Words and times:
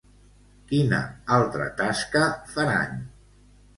Quina 0.71 1.01
altra 1.37 1.67
tasca 1.81 2.25
faran? 2.57 2.99